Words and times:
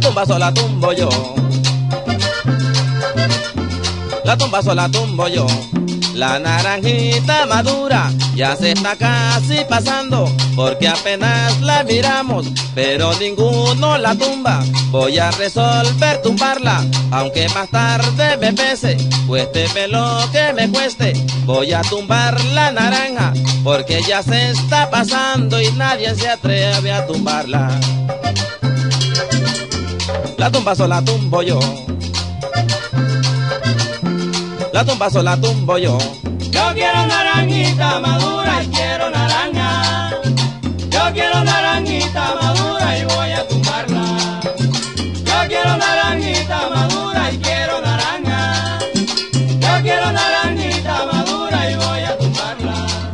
tumba 0.00 0.24
sola 0.24 0.52
tumbo 0.54 0.92
yo. 0.92 1.08
La 4.24 4.36
tumba 4.36 4.62
sola 4.62 4.88
tumbo 4.88 5.28
yo. 5.28 5.46
La 6.14 6.38
naranjita 6.38 7.46
madura 7.46 8.10
ya 8.34 8.54
se 8.56 8.72
está 8.72 8.96
casi 8.96 9.64
pasando 9.68 10.30
porque 10.54 10.88
apenas 10.88 11.60
la 11.60 11.82
miramos, 11.84 12.46
pero 12.74 13.12
ninguno 13.18 13.98
la 13.98 14.14
tumba. 14.14 14.62
Voy 14.90 15.18
a 15.18 15.30
resolver 15.32 16.22
tumbarla, 16.22 16.84
aunque 17.10 17.48
más 17.50 17.68
tarde 17.70 18.36
me 18.38 18.52
pese, 18.52 18.96
cueste 19.26 19.88
lo 19.88 20.20
que 20.32 20.52
me 20.54 20.70
cueste. 20.70 21.12
Voy 21.44 21.72
a 21.72 21.82
tumbar 21.82 22.42
la 22.46 22.72
naranja 22.72 23.32
porque 23.64 24.02
ya 24.02 24.22
se 24.22 24.50
está 24.50 24.90
pasando 24.90 25.60
y 25.60 25.70
nadie 25.72 26.14
se 26.14 26.28
atreve 26.28 26.92
a 26.92 27.06
tumbarla. 27.06 27.68
La 30.42 30.50
tumba 30.50 30.74
sola 30.74 31.00
tumbo 31.04 31.40
yo. 31.40 31.60
La 34.72 34.84
tumba 34.84 35.08
sola 35.08 35.36
tumbo 35.36 35.78
yo. 35.78 35.96
Yo 36.50 36.62
quiero 36.74 37.06
naranjita 37.06 38.00
madura 38.00 38.64
y 38.64 38.66
quiero 38.66 39.08
naranja. 39.10 39.61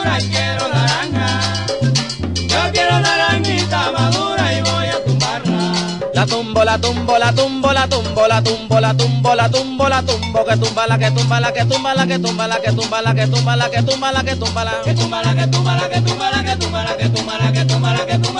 madura 0.00 0.20
y 0.20 0.28
quiero 0.28 0.68
naranja. 0.68 1.40
Yo 2.34 2.72
quiero 2.72 3.00
naranjita 3.00 3.92
madura 3.92 4.54
y 4.54 4.60
voy 4.62 4.86
a 4.86 5.04
tumbarla. 5.04 5.72
La 6.14 6.26
tumbo, 6.26 6.64
la 6.64 6.78
tumbo, 6.78 7.18
la 7.18 7.32
tumbo, 7.32 7.72
la 7.72 7.88
tumbo, 7.88 8.26
la 8.26 8.42
tumbo, 8.42 8.80
la 8.80 8.94
tumbo, 8.94 9.34
la 9.34 9.48
tumbo, 9.50 9.88
la 9.88 10.02
tumbo, 10.02 10.44
que 10.44 10.56
tumba 10.56 10.86
la 10.86 10.98
que 10.98 11.10
tumba 11.10 11.40
la 11.40 11.52
que 11.52 11.64
tumba 11.64 11.94
la 11.94 12.06
que 12.06 12.18
tumba 12.18 12.46
la 12.48 12.60
que 12.60 12.72
tumba 12.72 13.02
la 13.02 13.14
que 13.14 13.26
tumba 13.26 13.56
la 13.56 13.70
que 13.70 13.82
tumba 13.82 14.12
la 14.12 14.22
que 14.24 14.36
tumba 14.36 14.64
la 14.64 14.82
Que 14.82 14.94
tumba 14.94 15.22
la 15.22 15.34
que 15.34 15.46
tumba 15.46 15.76
la 15.76 15.88
que 15.88 16.00
tumba 16.00 16.30
la 16.30 16.42
que 16.42 16.56
tumba 16.56 16.84
la 16.84 16.84
que 16.84 16.84
tumba 16.84 16.84
la 16.84 16.96
que 16.96 17.08
tumba 17.08 17.38
la 17.38 17.49